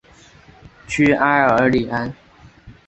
[0.87, 2.11] 屈埃尔里安。